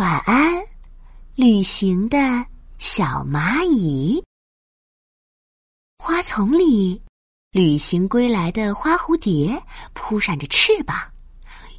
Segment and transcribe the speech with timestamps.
[0.00, 0.64] 晚安，
[1.34, 2.16] 旅行的
[2.78, 4.24] 小蚂蚁。
[5.98, 6.98] 花丛里，
[7.50, 10.96] 旅行归来的花蝴蝶扑闪着翅膀，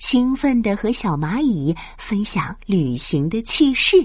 [0.00, 4.04] 兴奋的和小蚂蚁分享旅行的趣事。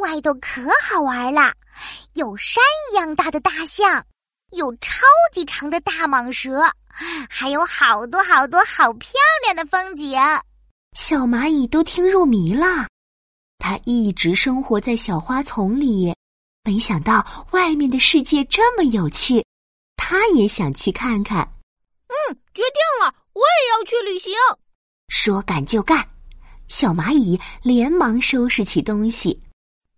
[0.00, 1.52] 外头可好玩了，
[2.12, 2.62] 有山
[2.92, 4.06] 一样大的大象，
[4.52, 6.62] 有超级长的大蟒蛇，
[7.28, 9.10] 还有好多好多好漂
[9.42, 10.16] 亮的风景。
[10.96, 12.86] 小蚂蚁都听入迷了。
[13.60, 16.12] 它一直生活在小花丛里，
[16.64, 19.44] 没想到外面的世界这么有趣，
[19.96, 21.46] 它也想去看看。
[22.08, 24.32] 嗯，决定了，我也要去旅行。
[25.08, 26.04] 说干就干，
[26.68, 29.38] 小蚂蚁连忙收拾起东西。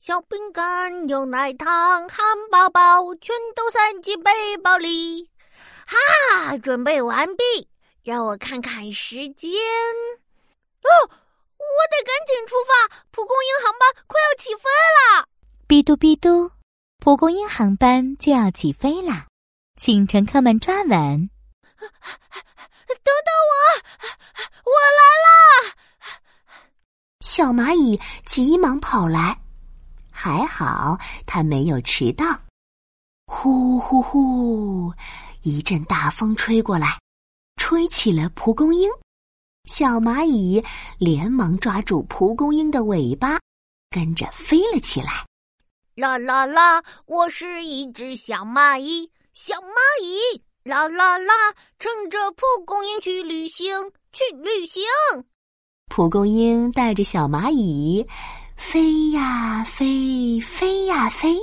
[0.00, 1.68] 小饼干、牛奶糖、
[2.08, 2.18] 汉
[2.50, 5.30] 堡包，全都塞进背包里。
[5.86, 7.44] 哈，准备完毕，
[8.02, 9.50] 让我看看时间。
[10.82, 11.10] 哦。
[11.62, 15.26] 我得赶紧出发，蒲公英航班快要起飞了。
[15.68, 16.50] 哔嘟哔嘟，
[16.98, 19.26] 蒲公英航班就要起飞了，
[19.76, 21.30] 请乘客们抓稳。
[21.78, 23.54] 等等我，
[24.64, 25.74] 我来啦！
[27.20, 29.40] 小蚂蚁急忙跑来，
[30.10, 32.24] 还好它没有迟到。
[33.26, 34.92] 呼呼呼，
[35.40, 36.98] 一阵大风吹过来，
[37.56, 38.90] 吹起了蒲公英。
[39.64, 40.62] 小蚂蚁
[40.98, 43.40] 连忙抓住蒲公英的尾巴，
[43.90, 45.24] 跟着飞了起来。
[45.94, 46.82] 啦啦啦！
[47.06, 51.32] 我是一只小蚂蚁，小蚂蚁，啦啦啦！
[51.78, 53.72] 乘着蒲公英去旅行，
[54.12, 54.82] 去旅行。
[55.86, 58.06] 蒲公英带着小蚂蚁
[58.56, 61.36] 飞呀飞，飞呀飞，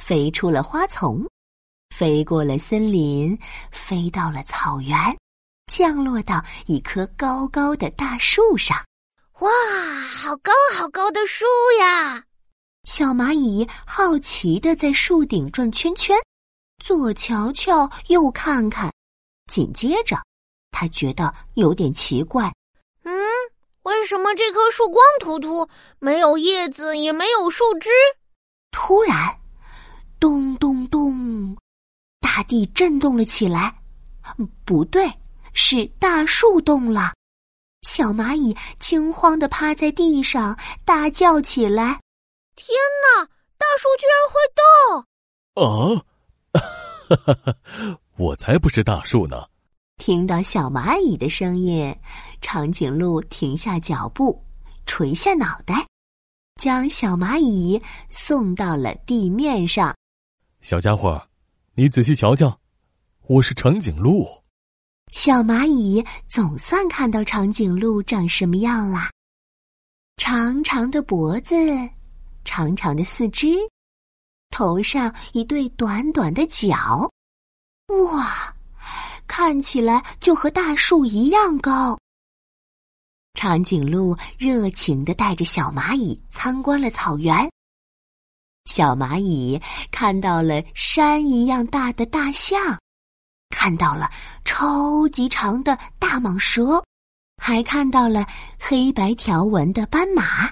[0.00, 1.24] 飞出了花丛，
[1.94, 3.38] 飞过了森林，
[3.70, 4.96] 飞到了草原。
[5.66, 8.76] 降落到一棵高高的大树上，
[9.40, 9.50] 哇，
[10.08, 11.44] 好高好高的树
[11.80, 12.22] 呀！
[12.84, 16.16] 小蚂蚁好奇的在树顶转圈圈，
[16.78, 18.90] 左瞧瞧，右看看。
[19.50, 20.16] 紧接着，
[20.70, 22.52] 他觉得有点奇怪：
[23.02, 23.12] 嗯，
[23.82, 27.90] 为什么这棵树光秃秃，没有叶子，也没有树枝？
[28.70, 29.36] 突然，
[30.20, 31.56] 咚咚咚，
[32.20, 33.76] 大地震动了起来。
[34.64, 35.12] 不对。
[35.58, 37.14] 是大树动了，
[37.80, 41.98] 小蚂蚁惊慌的趴在地上，大叫起来
[42.54, 42.68] ：“天
[43.02, 43.24] 哪！
[43.56, 44.68] 大树居然会动！”
[47.48, 47.56] 啊，
[48.18, 49.46] 我才不是大树呢！
[49.96, 51.98] 听到小蚂蚁的声音，
[52.42, 54.44] 长颈鹿停下脚步，
[54.84, 55.86] 垂下脑袋，
[56.60, 57.80] 将小蚂蚁
[58.10, 59.96] 送到了地面上。
[60.60, 61.26] 小家伙，
[61.74, 62.60] 你仔细瞧瞧，
[63.26, 64.28] 我是长颈鹿。
[65.16, 69.10] 小蚂蚁总算看到长颈鹿长什么样啦！
[70.18, 71.56] 长长的脖子，
[72.44, 73.56] 长长的四肢，
[74.50, 77.10] 头上一对短短的角，
[78.12, 78.54] 哇，
[79.26, 81.98] 看起来就和大树一样高。
[83.32, 87.50] 长颈鹿热情的带着小蚂蚁参观了草原。
[88.66, 89.58] 小蚂蚁
[89.90, 92.78] 看到了山一样大的大象。
[93.50, 94.10] 看到了
[94.44, 96.82] 超级长的大蟒蛇，
[97.42, 98.26] 还看到了
[98.58, 100.50] 黑白条纹的斑马。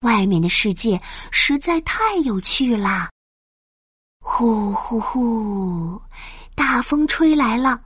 [0.00, 3.10] 外面的世界实在太有趣啦！
[4.20, 6.00] 呼呼呼，
[6.54, 7.80] 大风吹来了，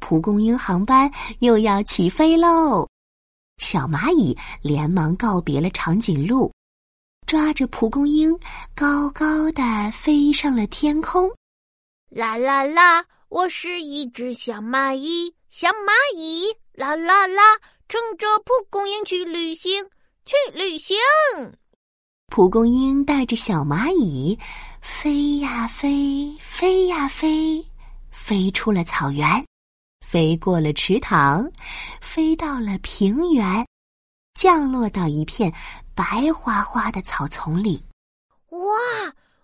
[0.00, 2.88] 蒲公英航班又要起飞喽！
[3.58, 6.52] 小蚂蚁连忙告别了长颈鹿，
[7.26, 8.36] 抓着蒲公英，
[8.74, 11.30] 高高的飞上了天空。
[12.10, 13.04] 啦啦啦！
[13.28, 17.42] 我是一只小蚂蚁，小蚂蚁，啦啦啦，
[17.88, 19.84] 乘着蒲公英去旅行，
[20.24, 20.96] 去旅行。
[22.28, 24.38] 蒲公英带着小蚂蚁
[24.80, 27.66] 飞呀飞，飞呀飞，
[28.12, 29.44] 飞出了草原，
[30.06, 31.50] 飞过了池塘，
[32.00, 33.66] 飞到了平原，
[34.34, 35.52] 降落到一片
[35.96, 37.84] 白花花的草丛里。
[38.50, 38.60] 哇，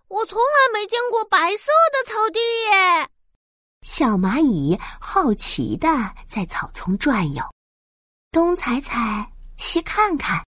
[0.06, 3.08] 我从来没见过白色的草地耶！
[3.82, 5.88] 小蚂蚁好奇的
[6.26, 7.42] 在草丛转悠，
[8.30, 10.42] 东踩踩，西看看，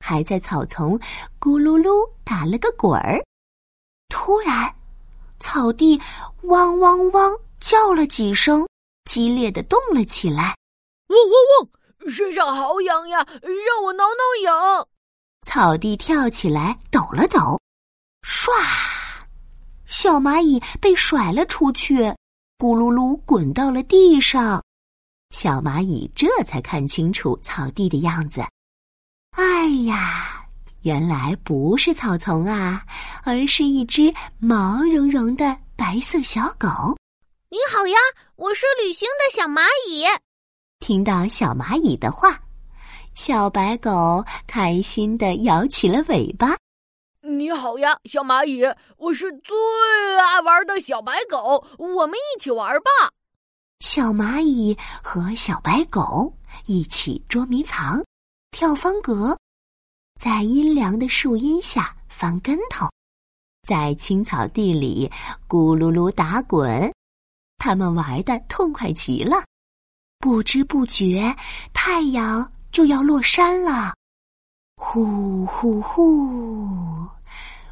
[0.00, 0.98] 还在草丛
[1.38, 3.22] 咕噜噜打了个滚儿。
[4.08, 4.74] 突然，
[5.38, 6.00] 草地
[6.44, 8.66] 汪汪汪叫了几声，
[9.04, 10.56] 激烈的动了起来。
[11.08, 11.68] 汪汪
[12.06, 12.10] 汪！
[12.10, 14.88] 身上好痒呀，让我挠挠痒。
[15.42, 17.60] 草地跳起来，抖了抖，
[18.22, 18.50] 唰，
[19.84, 22.14] 小蚂蚁被甩了出去。
[22.58, 24.60] 咕噜噜滚到了地上，
[25.30, 28.42] 小蚂蚁这才看清楚草地的样子。
[29.36, 30.44] 哎呀，
[30.82, 32.84] 原来不是草丛啊，
[33.22, 36.68] 而是一只毛茸茸的白色小狗。
[37.48, 37.96] 你好呀，
[38.34, 40.04] 我是旅行的小蚂蚁。
[40.80, 42.40] 听到小蚂蚁的话，
[43.14, 46.56] 小白狗开心的摇起了尾巴。
[47.28, 48.64] 你好呀，小蚂蚁，
[48.96, 49.54] 我是最
[50.18, 52.90] 爱玩的小白狗，我们一起玩吧。
[53.80, 56.32] 小蚂蚁和小白狗
[56.64, 58.02] 一起捉迷藏、
[58.50, 59.36] 跳方格，
[60.18, 62.88] 在阴凉的树荫下翻跟头，
[63.68, 65.10] 在青草地里
[65.46, 66.90] 咕噜噜打滚，
[67.58, 69.44] 他们玩的痛快极了。
[70.18, 71.36] 不知不觉，
[71.74, 73.94] 太阳就要落山了。
[74.80, 77.06] 呼呼呼！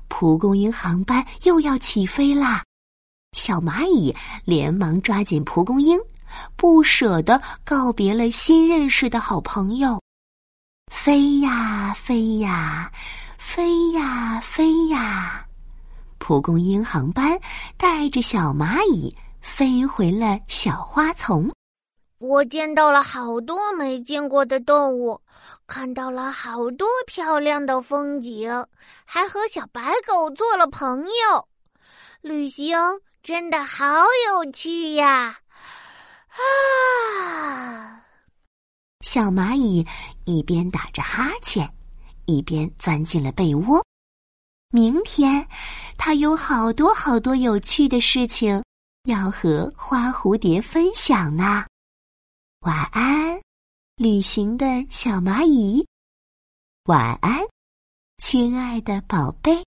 [0.08, 2.62] 蒲公英航班又要起飞啦！
[3.36, 4.14] 小蚂蚁
[4.44, 5.98] 连忙抓紧蒲公英，
[6.56, 10.00] 不舍得告别了新认识的好朋友。
[10.90, 12.90] 飞呀飞呀，
[13.36, 15.46] 飞呀飞呀！
[16.18, 17.38] 蒲公英航班
[17.76, 21.50] 带着小蚂蚁飞回了小花丛。
[22.18, 25.20] 我见到了好多没见过的动物，
[25.66, 28.50] 看到了好多漂亮的风景，
[29.04, 31.48] 还和小白狗做了朋友。
[32.20, 32.78] 旅行
[33.22, 33.84] 真的好
[34.26, 35.38] 有趣呀！
[36.28, 38.04] 啊，
[39.00, 39.86] 小蚂蚁
[40.24, 41.68] 一边打着哈欠，
[42.26, 43.84] 一边钻进了被窝。
[44.70, 45.46] 明天，
[45.96, 48.62] 它有好多好多有趣的事情
[49.04, 51.64] 要和花蝴蝶分享呢。
[52.60, 53.40] 晚安，
[53.96, 55.87] 旅行的小蚂蚁。
[56.84, 57.40] 晚安，
[58.19, 59.64] 亲爱的宝贝。